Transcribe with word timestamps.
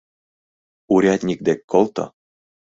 —Урядник 0.93 1.39
дек 1.47 1.59
колто. 1.71 2.05